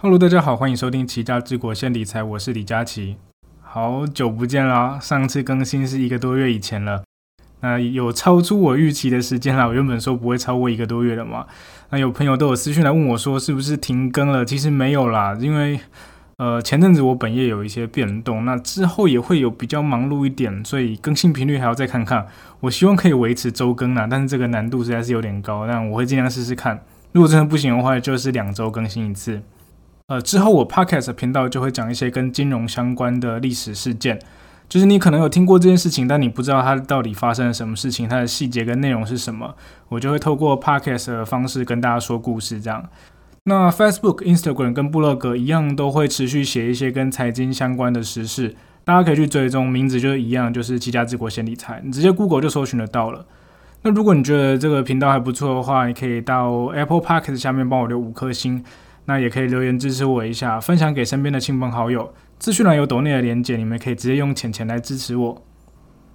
[0.00, 3.16] Hello，大家好，欢迎收听齐家治国先理财，我是李佳琦。
[3.60, 7.02] 好久不见啦，上次更新是一个多月以前了，
[7.62, 9.66] 那有超出我预期的时间啦。
[9.66, 11.46] 我原本说不会超过一个多月的嘛，
[11.90, 14.44] 那有朋友都有私讯来问我说是不是停更了？
[14.44, 15.80] 其实没有啦，因为
[16.36, 22.24] 呃前阵子我本业有一些变动，那之后也会有比较忙碌一点，所以更新频率还要再看看。
[22.60, 26.84] 我希望可以维持周更啦，但是这个难度实在是有点高，但我会尽量试试看。
[27.10, 29.42] 如果真的不行的话，就是两周更新一次。
[30.08, 34.18] 呃，之后我 podcast 频道就会讲一些跟金融相关的历史事件，
[34.66, 39.54] 就是你可能有听过这件事情，但你不知道它到底发生了什么事情，它的细节跟内容是什么，
[39.90, 42.58] 我就会透过 podcast 的方式跟大家说故事。
[42.58, 42.88] 这样，
[43.44, 53.26] 那 Facebook、Instagram 跟部落格一样，都会持续写一些跟财经相关的时事，大家可以去追踪，名字就是一样，就是七家治国先理财，你直接 Google 就搜寻得到了。
[53.82, 58.64] 那如果你觉得这个频道还不错的话，你可以到 Apple Podcast 下面帮我留五颗星。
[59.08, 62.12] 那也可以留言支持我一下，分享给身边的亲朋好友。
[62.38, 65.42] 资讯栏有抖内的连接，你们可以直接用钱钱来支持我。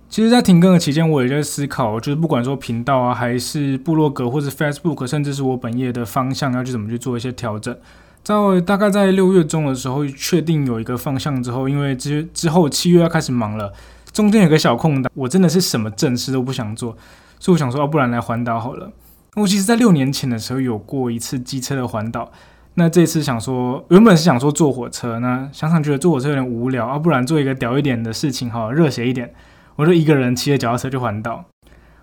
[0.07, 7.75] 其实，在停更的期间，我也在思考，就是不管说频道啊，还是部落格或是 Facebook，甚至是我本业的方向，要去怎么去做一些调整。
[8.21, 13.73] 在大概在六月中的时候，确定有一个方向之后，因为之之后七月要开始忙了，
[14.11, 16.95] 中间有个小空档，我真的是什么正事都不想做，
[17.39, 18.91] 所以我想说，要不然来环岛好了。
[19.35, 22.31] 我其实，在六年前的时候有过一次机车的环岛。
[22.75, 29.31] 那这次想说，原本是想说坐火车，那想想觉得坐火车有点无聊啊，不然做一个屌一点的事情哈，热血一点，
[29.75, 31.45] 我就一个人骑着脚踏车去环岛。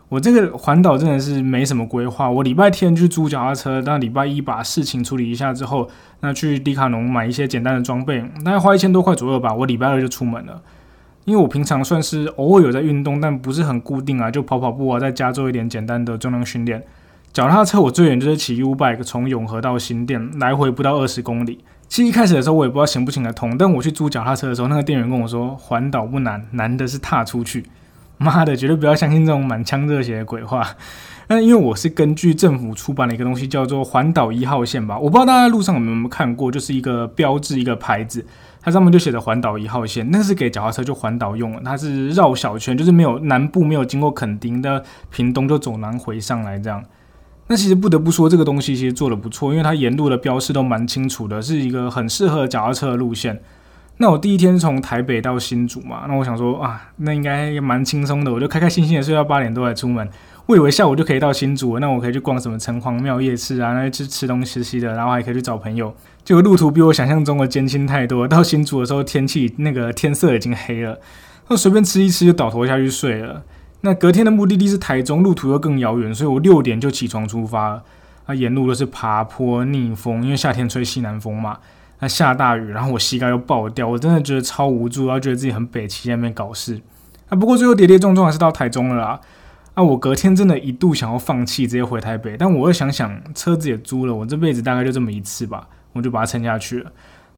[0.08, 5.88] 我这个环岛真的是没什么规划，我礼拜天去租脚踏车，那礼拜一把事情处理一下之后，
[6.20, 9.52] 那去迪卡侬买一些简单的装备，大概花一千多块左右吧。
[9.52, 10.62] 我礼拜二就出门了，
[11.24, 16.84] 因为我平常算是偶尔有在运动，但不是很固定啊，就跑跑步啊，在家做一点简单的重量训练。
[17.32, 21.62] 脚踏车我最远就是骑 U bike 从永和到新店，来回不到二十公里。
[21.86, 27.64] 其实一开始的时候我也不知道行不行得通，但我去租脚踏车的时候，那个店员跟我说环岛不难，难的是踏出去。
[28.18, 30.66] 妈的，绝对不要相信这种满腔热血的鬼话。
[31.28, 38.26] 那因为我是根据政府出版的一个东西叫做环岛一号线吧，我不知道大家路上有没有看过，就是一个标志一个牌子，
[38.60, 46.84] 它上面就写着环岛一号线，那是给脚踏车就环岛用的，它是绕小圈，就是没有南部没有经过垦丁的屏东就走南回上来这样。
[47.50, 53.40] 那其实不得不说，这个东西其实做的不错，因为它沿路的标识都蛮清楚的，是一个很适合脚踏车的路线。
[53.96, 60.08] 那我第一天从台北到新竹嘛，那我想说啊，那应该蛮轻松的，我就开开心心的睡到八点多才出门。
[60.46, 65.92] 我以为下午就可以到新竹，那我可以去逛什么城隍庙夜市啊，那去吃东西吃的，然后还可以去找朋友。
[66.24, 68.28] 结果路途比我想象中的艰辛太多。
[68.28, 71.00] 到新竹的时候，天气那个天色已经黑了，
[71.48, 73.42] 那随便吃一吃就倒头下去睡了。
[73.82, 77.82] 那隔天的目的地是台中，路途又更遥远，所以我六点就起床出发了。
[78.26, 81.58] 那沿路都是爬坡、逆风，因为夏天吹西南风嘛。
[82.00, 86.80] 那下大雨，然后我膝盖又爆掉，我真的觉得超无助，然后觉得自己很北齐在那边搞事。
[87.28, 89.20] 啊，不过最后跌跌撞撞还是到台中了啦。
[89.74, 96.92] 啊，我隔天真的一度想要放弃，直接回台北，但我又想想车子也租了，我这辈子大概就这么一次吧，我就把它撑下去了。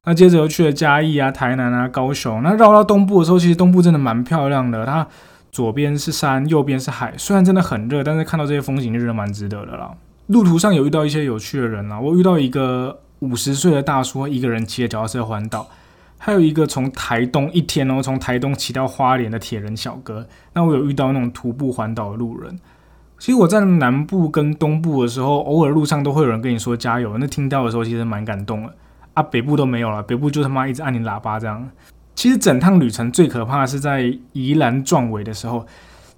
[0.05, 2.43] 那接着又去了嘉义啊、台南啊、高雄。
[2.43, 5.07] 那绕到东部的时候，其实东部真的蛮漂亮的，它。
[5.53, 7.13] 左边是山，右边是海。
[7.15, 9.91] 虽然真的很热，但是看到这些风景就觉得蛮值得的啦。
[10.27, 15.67] 路途上有遇到一些有趣的人啊，我遇到一个五十岁的大叔，一个人骑着脚踏车环岛；
[16.17, 20.27] 还有一个从台东一天哦，从台东骑到花莲的铁人小哥。
[20.53, 22.59] 那我有遇到那种徒步环岛的路人。
[23.19, 28.73] 其实我在南部跟东部的时候，偶尔路上都会有人跟你说加油，那听到的时候其实蛮感动的
[29.13, 29.21] 啊。
[29.21, 31.69] 北部都没有了，北部就他妈一直按你喇叭这样。
[32.15, 35.65] 其实整趟旅程最可怕的是在宜兰撞尾的时候，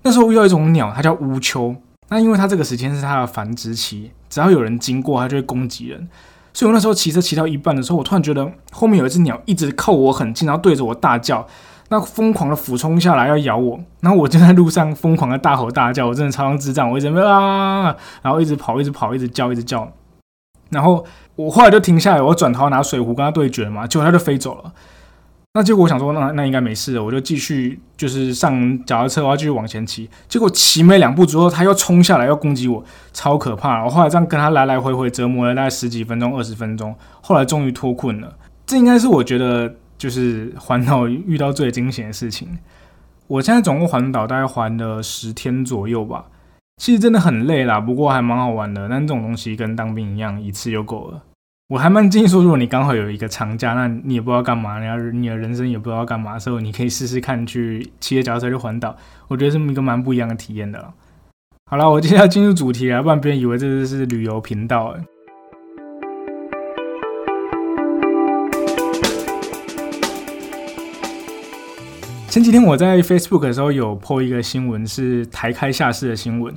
[0.03, 1.75] 那时候遇到一种鸟，它叫乌秋。
[2.09, 6.07] 那因为它这个时间是它的繁殖期，只要有人经过，它就会攻击人。
[6.53, 11.47] 所以我那时候骑车骑到一半的时候，我突然觉得后面有一只鸟一直靠我很近，然后对着我大叫，
[11.89, 13.79] 那疯狂的俯冲下来要咬我。
[14.01, 19.91] 然后我就在路上疯狂的大吼大叫，我真的超像智障，我一直啊，然后一直跑，一直跑，一直叫，一直叫。
[20.69, 21.03] 然后
[21.35, 24.71] 我后来就停下来，我转头拿水壶跟它对决嘛，结果它就飞走了。
[25.57, 30.09] 那结果我想说，那那应该没事了，我就继续就是上脚踏车，我要继续往前骑。
[30.27, 33.85] 结果骑没两步之后，他又冲下来要攻击我，超可怕！
[33.85, 38.35] 我后来这样跟他来来回回折磨了大概十几分钟、二十分钟，后来终于脱困了。
[38.65, 42.59] 这应该是我觉得就是环岛遇到最惊险的事情。
[43.27, 46.25] 我现在总共环岛大概环了十天左右吧，
[46.75, 48.89] 其实真的很累啦，不过还蛮好玩的。
[48.89, 51.23] 但这种东西跟当兵一样，一次就够了。
[51.67, 58.95] 我还蛮建议说，如果你刚好有一个长假，那你也不知道干嘛，然后你的人生也不知道干嘛的时候，你可以试试看去骑个脚踏车去环岛，
[59.27, 60.93] 我觉得是个蛮不一样的体验的。
[61.65, 64.95] 好了，我今天要进入主题了，不然别人以为这是是旅游频道。
[72.29, 76.53] 前几天我在 Facebook 的时候有破一个新闻，是台开下市的新闻。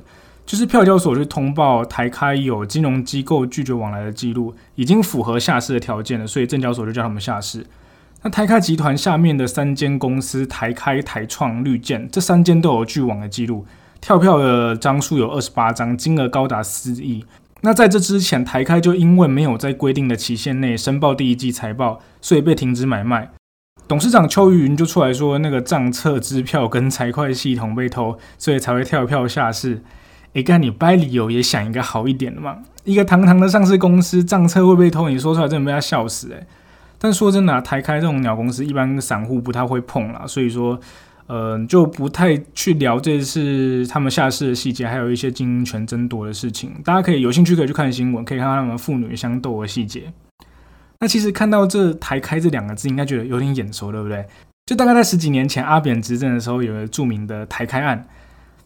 [0.49, 7.63] 就是票交所去通报台开有金融机构拒绝往来的记录，已经符合下市的条件了，所以证交所就叫他们下市。
[8.23, 13.63] 那台开集团下面的三间公司台开、台创、绿建，这三间都有拒往的记录，
[14.01, 17.23] 跳票的张数有二十八张，金额高达四亿。
[17.61, 23.29] 那在这之前，台开就因为没有在规定的期限内申报第一季财报，所以被停止买卖。
[23.87, 29.83] 董事长邱玉云就出来说，那个账册、支票跟财会系统被偷，所以才会跳票下市。
[30.33, 32.59] 诶，干你掰理由也想一个好一点的嘛？
[32.83, 36.47] 一个堂堂的上市公司，账册会被偷，你说出来真的被他笑死诶。
[36.97, 40.79] 但说真的，台开这种鸟公司，一般散户不太会碰啦，所以说。
[41.31, 46.73] 呃，就不太去聊这次他们下市的细节，还有一些经营权争夺的事情。
[46.83, 50.11] 大家可以有兴趣可以去看新闻，可以看到他们父女相斗的细节。
[50.99, 54.25] 那其实看到这台开这两个字，应该觉得有点眼熟，对不对？
[54.65, 58.03] 就大概在十几年前阿扁执政的时候，有个著名的台开案，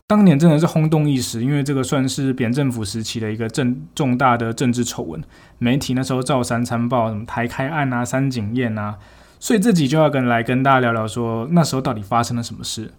[0.06, 5.24] 当年真的是轰动一时，因为这个算是扁政府时期的一个政重大的政治丑闻，
[5.58, 8.98] 媒体那时候照三餐报，什么台开案啊、三井宴啊。
[9.40, 12.92] 所以自己就要跟来跟大家聊聊，说那时候到底发生了什么事。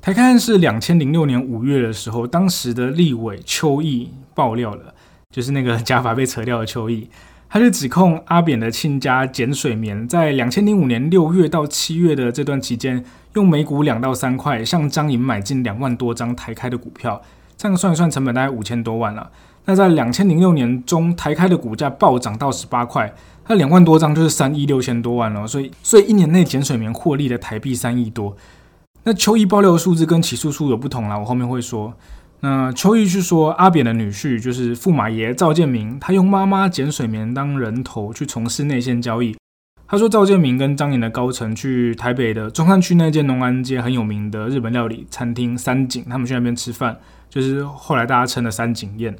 [0.00, 4.94] 台开案是两千零六年五月的时候，当时的立委邱毅爆料了，
[5.30, 7.08] 就是那个 假发被扯掉的邱毅，
[7.54, 13.04] 他就指控阿扁的亲家碱水棉在两千零五年六月到七月的这段期间，
[13.34, 17.22] 用每股两到三块向张颖买进两万多张台开的股票，
[17.56, 19.30] 这样算一算成本大概五千多万了。
[19.66, 23.14] 那在两千零六年中，台开的股价暴涨到十八块。
[23.46, 28.36] 那两万多张就是三亿六千多万了，所以所以一年内碱水棉获利的台币三亿多。
[29.04, 31.94] 那秋意爆料的数字跟起诉书有不同啦，我后面会说。
[32.44, 39.34] 那邱毅是说阿扁的女婿就是驸马爷赵建明，他用妈妈碱水棉当人头去从事内线交易。
[39.86, 46.94] 他说赵建明跟张颖的高层去台北的中山区那间农安街很有名的日本料理餐厅三井，他们去那边吃饭，
[47.30, 49.16] 就是后来大家称的三井宴。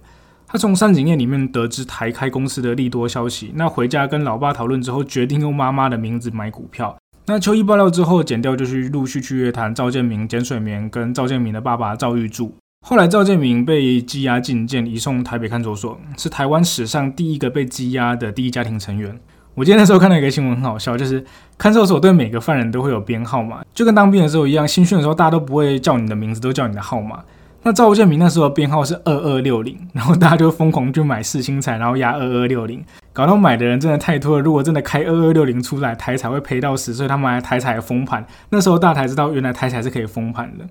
[0.47, 6.95] 他从三井宴里面得知台开公司的利多消息，那回家跟老爸讨论之后，决定用妈妈的名字买股票。
[7.25, 12.55] 那邱毅爆料之后，剪掉就去陆续去约谈赵建明、简水棉跟赵建明的爸爸赵玉柱。
[12.87, 19.19] 后来赵建明被羁押进监，移送台北看守所，是台湾史上第一个被羁押的第一家庭成员。
[19.55, 21.25] 我记得那时候看到一个新闻很好笑，就是
[21.57, 27.25] 看守所对每个犯人都会有编号嘛，就跟当兵的时候一样，新训的时候大家都不会叫你的名字，都叫你的号码。
[27.63, 32.85] 那赵建明那时候编号是二二六零，然后大家就疯狂去买四星彩，然后压二二六零，
[33.15, 34.43] 搞到买的人真的太多了。
[34.43, 38.23] 如果真的开二二六零出来，台彩会赔到死，所以他们还台彩封盘。
[38.51, 40.67] 那时候大台知道原来台彩是可以封盘的，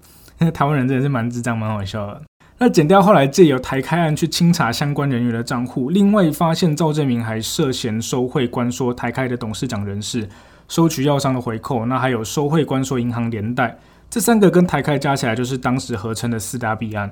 [0.52, 2.22] 台湾人真的是蛮智障，蛮好笑的。
[2.60, 10.30] 那剪掉后来借由台开案去清查相关人员的账户，另外发现赵建明还涉嫌收贿关说台开的董事长人士，
[10.68, 13.78] 收取药商的回扣，那还有收贿关说银行连带。
[14.10, 17.12] 这三个跟台开加起来就是当时合称的四大弊案。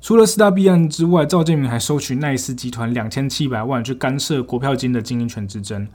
[0.00, 5.86] 除了四大弊案之外，赵建明还收取奈斯集团两千七百万去干涉国票金的经营权之争。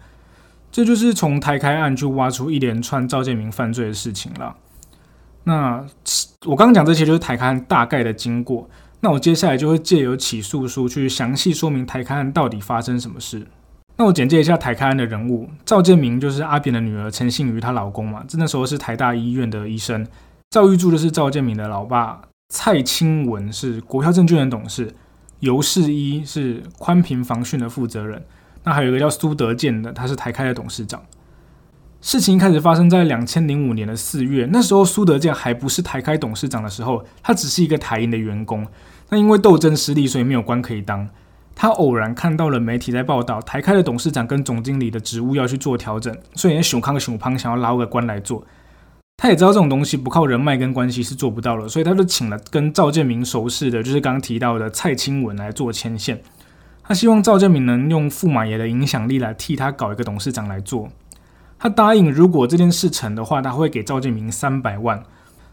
[0.71, 4.55] 这就是从台开案就挖出一连串赵建明犯罪的事情了。
[5.47, 5.81] 那
[6.45, 8.69] 我刚刚讲这些就是台开案大概的经过。
[8.99, 13.47] 那我接下来就会借由起诉书去详细说明台开案到底发生什么事。
[13.95, 20.05] 那我简介一下台开案的人物，赵建明就是阿扁的女儿陈信瑜她老公嘛，那时候是台大医院的医生。
[20.49, 24.93] 赵玉柱就是赵建明的老爸，蔡清文是国票证券的董事，
[25.39, 28.21] 尤世一是宽频防汛的负责人，
[28.63, 31.01] 那还有一个叫苏德健的，他是台开的董事长。
[32.07, 38.65] 事情开始发生在两千零五年的四月，那时候苏德健还不是台开董事长的时候，他只是一个台银的员工。
[39.09, 41.09] 那因为斗争失利，所以没有官可以当。
[41.53, 48.41] 他偶然看到了媒体在报道台开的董事长跟总经理的职务要去做调整，所以熊康熊胖想要捞个官来做。
[49.17, 56.21] 他也知道这种东西不靠人脉跟关系是做不到的，所以他就请了跟赵建明熟识的，就是刚刚提到的蔡清文来做牵线。
[56.83, 60.87] 他希望赵建明能用驸马爷的影响力来替他搞一个董事长来做。
[61.59, 65.01] 他答应，如果这件事成的话，他会给赵建明三百万。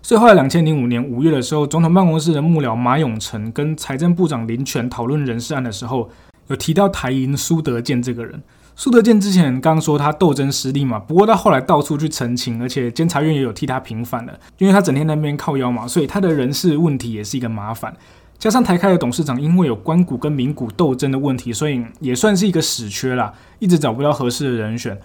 [0.02, 6.10] 所以后来两千零五年五月的时候，总统办公室的幕僚马永成跟财政部长林权讨论人事案的时候，
[6.48, 8.42] 有提到台银苏德健这个人。
[8.76, 17.96] 苏德健之前刚说他斗争失利嘛，不过他后来到处去澄清，而且监察院也有替他平反了，因为他整天在那边靠腰嘛，所以他的人事问题也是一个麻烦。
[18.36, 24.98] 加上台开的董事长因为有官股跟民股斗争的问题，所以也算是一个死缺啦，一直找不到合适的人选。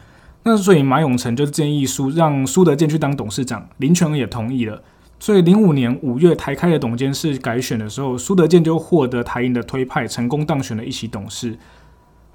[0.49, 4.81] 那所以马永成就建议苏让苏德健去当董事长，林权也同意了。
[5.19, 11.55] 所以零五年五月台开的董监事改选的时候，苏德健就获得台银的推派，成功当选了一席董事。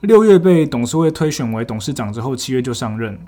[0.02, 3.18] 六月被董事会推选为董事长之后，七月就上任。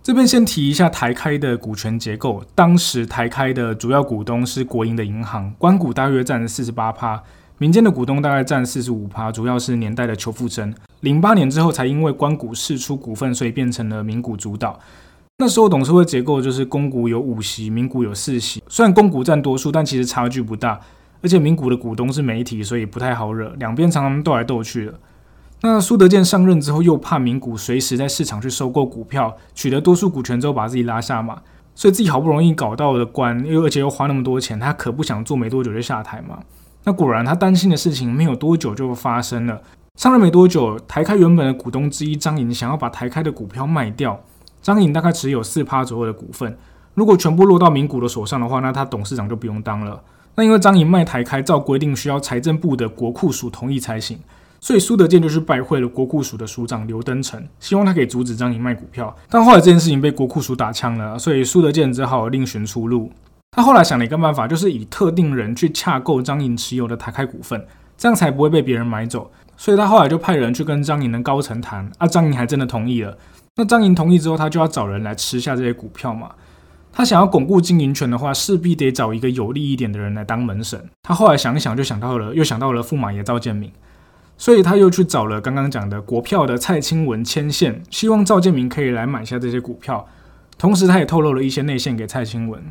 [0.00, 2.44] 这边先提一下台开的股权结构。
[2.54, 7.20] 当时台开的主要股东是国营的银行，官股大约占四十八趴，
[7.60, 10.74] 民间的股东大概占四十五趴，主要是年代的邱富珍。
[11.00, 14.80] 零八年之后才因为官股释出股份，所以变成了民股主导。
[15.36, 18.62] 那时候董事会结构就是公股有五席，民股有四席。
[18.66, 20.80] 虽然公股占多数，但其实差距不大。
[21.20, 24.94] 而且民股的股东是媒体，所以不太好惹，两边常常斗来斗去的。
[25.60, 31.42] 那苏德健上任之后，又怕民股随时在市场去收购股票，取得多数股权之后把自己拉下马，
[31.74, 36.38] 所以自己好不容易搞到的官，又而且又花那么多钱，他可不想做没多久就下台嘛。
[36.84, 39.60] 那果然他担心的事情没有多久就发生了。
[39.96, 44.18] 上任没多久，台开原本的股东之一张颖想要把台开的股票卖掉，
[44.62, 46.56] 张颖大概持有四趴左右的股份，
[46.94, 50.02] 如果全部落到名股的手上的话，那他董事长就不用当了。
[50.36, 54.18] 那因为张颖卖台开，照规定需要财政部的国库署同意才行。
[54.62, 59.14] 所以苏德健就是拜会了国库署的署长刘登成，希望他可以阻止张颖卖股票。
[59.28, 63.10] 但后来这件事情被国库署打枪了，所以苏德健只好另寻出路。
[63.52, 67.66] 他后来想了一个办法，就是以特定人去洽购张颖持有的台开股份，
[67.96, 69.30] 这样才不会被别人买走。
[69.56, 73.18] 所以他后来就派人去跟张颖的高层谈，啊，张颖还真的同意了。
[73.56, 76.30] 那张颖同意之后，他就要找人来吃下这些股票嘛。
[76.92, 80.88] 他想要巩固经营权的话，势必得找一个有利一点的人来当门神。
[81.02, 83.70] 他后来想一想，就想到了，又想到了驸马爷赵建明。
[84.38, 90.06] 所以他又去找了刚刚讲的国票的蔡清文牵线，希望赵建明可以来买下这些股票。
[90.56, 92.62] 同时，他也透露了一些内线给蔡清文。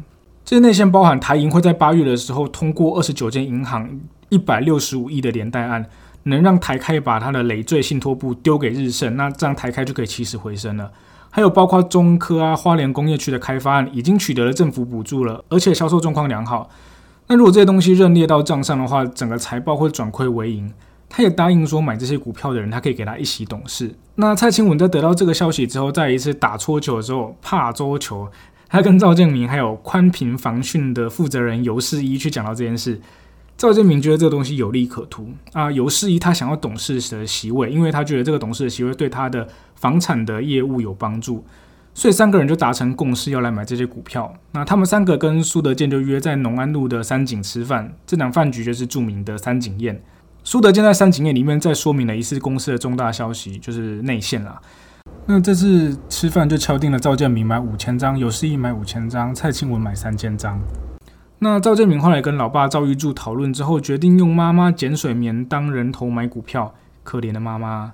[0.50, 3.88] 这些内线包含台银会在八月的时候通过二十九间银行
[4.30, 5.86] 一百六十五亿的连带案，
[6.24, 10.92] 能让台开把他的累赘信托部丢给日盛，那这样台开就可以起死回生了。
[11.30, 16.68] 还有包括中科啊、花莲工业区的开发案，已经取得了政府补助了，而且销售状况良好。
[17.28, 20.74] 那如果这些东西认列到账上的话，整个财报会转亏为盈。
[21.12, 23.96] 他也答应说，买这些股票的人，他可以给他一席董事。
[24.16, 28.28] 那蔡清文在得到这个消息之后，在一次打搓球的时候，怕桌球，
[28.70, 33.02] 他跟赵建明还有宽平防汛的负责人尤世一去讲到这件事。
[33.58, 39.46] 赵建明觉得这个东西有利可图啊，尤世一他想要董事的席位，因为他觉得这个董事的席位对他的
[39.76, 41.44] 房产的业务有帮助，
[41.94, 44.34] 所以三个人就达成共识，要来买这些股票。
[44.54, 50.02] 那他们三个跟苏德健就约在农安路的三井吃饭，这场饭局就是著名的三井宴。
[50.46, 54.62] 苏德健在三井宴里面再说明了一次公司的重大消息，就是内线啦。
[55.32, 60.60] 那这次吃饭就敲定了赵建明买五千张，有示意买五千张，蔡清文买三千张。
[61.38, 67.94] 那赵建明后来跟老爸赵玉柱讨论之后，决定用妈妈碱水棉当人头买股票，可怜的妈妈。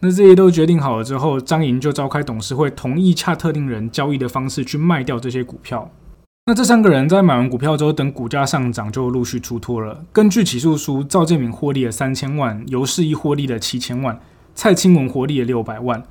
[0.00, 5.90] 那这些都决定好了之后，张莹就召开董事会，同意洽特定人交易的方式去卖掉这些股票。
[6.46, 10.02] 那这三个人在买完股票之后，等股价上涨就陆续出脱了。
[10.10, 14.18] 根据起诉书，赵建明获利了三千万，尤世一获利了七千万，
[14.54, 16.02] 蔡清文获利了六百万，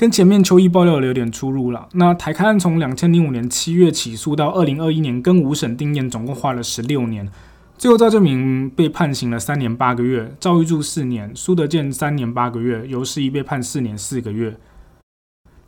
[0.00, 1.86] 跟前面秋意爆料的有点出入了。
[1.92, 7.28] 那台开案从两千零五年七月起诉到二零二一年跟五审定验，总共花了十六年。
[7.76, 14.56] 最后赵正明被判刑了三年八个月，赵玉柱四年，苏德健三年八个月，尤世一被判四年四个月。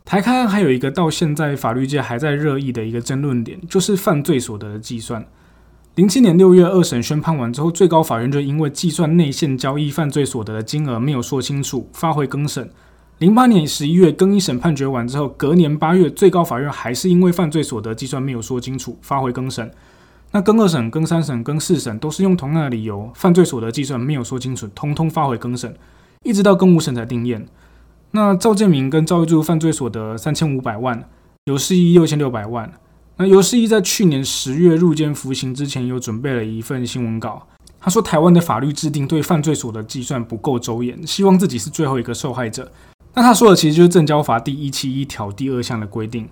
[0.03, 5.23] 台开案还有一个到现在法律界还在热议的一个争论点，就是犯罪所得的计算。
[5.93, 12.67] 零七年六月二审宣判完之后，最高法院就因为计算内线交易犯罪所得的金额没有说清楚，发回更审。
[13.23, 19.71] 零八年十一月更一审判决完之后，隔年八月最高法院还是因为犯罪所得计算没有说清楚，发回更审。
[20.31, 25.73] 那更二审、更三审、更四审都是用同样的理由，犯罪所得计算没有说清楚，通通发回更审，
[26.23, 27.47] 一直到更五审才定验。
[28.11, 31.07] 那赵建明跟赵玉柱犯罪所得三千五百万，
[31.45, 32.73] 尤世一六千六百万。
[33.15, 37.47] 那尤世一在去年十月入监服刑之前，有准备了一份新闻稿。
[37.79, 42.69] 他说，台湾的法律制定对犯罪所得计算不够周延，希望自己是最后一个受害者。
[43.15, 46.27] 那他说的其实就是证交法第一七一条第二项的规定。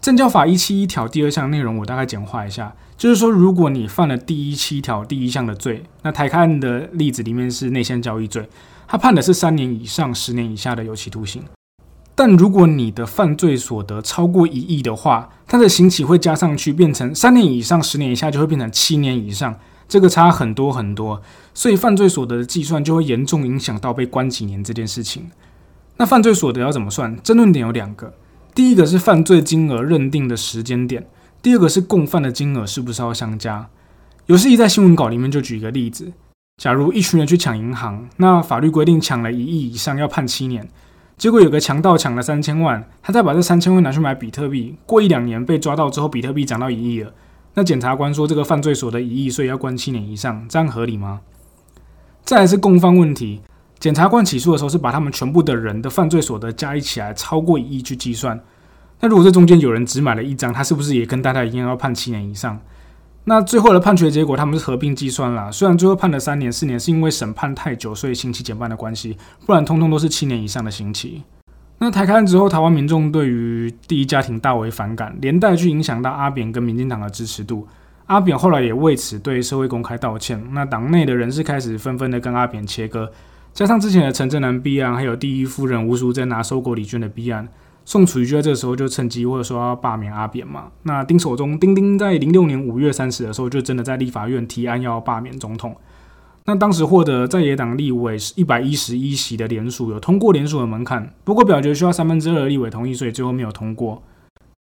[0.00, 8.48] 证交法一七一条第二项内容，我大概简化一下，就是说，如果你犯了第一七条第一项的罪，那台开案的例子里面是内线交易罪。
[8.86, 11.42] 他判的是三年以上十年以下的有期徒刑，
[12.14, 21.20] 但如果你的犯罪所得超过一亿的话，他的刑期会加上去，变成三年以上十年以下就会变成七年以上，这个差很多很多，
[21.52, 25.26] 所以犯罪所得的计算就会严重影响到被关几年这件事情。
[25.98, 27.16] 那犯罪所得要怎么算？
[27.22, 28.12] 争论点有两个，
[28.54, 31.06] 第一个是犯罪金额认定的时间点，
[31.40, 33.68] 第二个是共犯的金额是不是要相加。
[34.26, 36.12] 有时一在新闻稿里面就举一个例子。
[36.62, 40.68] 假如一群人去抢银行，那法律规定抢了一亿以上要判七年。
[41.16, 47.12] 结果有个强盗抢了三千万，他再把这三千万拿去买比特币，过一两年被抓到之后，比特币涨到一亿了。
[47.54, 51.20] 那检察官说这个犯罪所得一亿，所以要关七年以上，这样合理吗？
[52.22, 53.40] 再来是共犯问题，
[53.78, 58.40] 检察官起诉的时候是把他们全部的人的犯罪所得加一起来超过一亿去计算。
[59.00, 62.58] 那如果这中间有人只买了一张，他是不是也跟大家一样要判七年以上？
[63.24, 65.50] 那最后的判决结果，他们是合并计算啦。
[65.50, 71.22] 虽然最后判了三年、四年，是因为审判太久，所以刑期减半的关系，不然通通都是七年以上的刑期。
[71.78, 77.66] 那台开案之后，台湾民众对于第一家庭大为反感，连带去影响到阿扁跟民进党的支持度。
[78.06, 80.42] 阿扁后来也为此对社会公开道歉。
[80.52, 83.10] 那党内的人士开始纷纷的跟阿扁切割，
[83.56, 87.48] 加上之前的陈正南弊案，还有第一夫人吴淑珍拿收购礼券的弊案，
[87.86, 90.64] 宋楚瑜就在这个时候就趁机或者说要罢免阿扁嘛。
[90.82, 95.74] 那丁守中丁丁在零六年五月三十的时候，就真的在立法院提案要罢免总统。
[96.44, 104.02] 那当时获得在野党立委一百一十一席的联署，有通过联署的门槛，不过表决需要三分之二的立委同意，所以最后没有通过。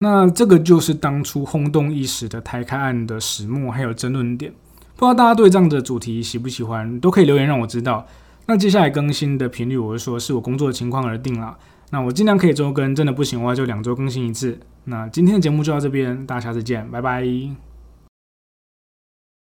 [0.01, 4.53] 那这个就是当初轰动一时的台开案的始末，还有争论点。
[4.97, 8.05] 不知道大家对这样的主题喜不喜欢，都可以留言让我知道。
[8.47, 11.57] 那接下来更新的频率，我会说是我工作的情况而定啦。
[11.91, 14.59] 那我尽量可以周更，真的不行的话就两周更新一次。
[14.85, 17.72] 那今天的节目就到这边，大家下次见，拜拜。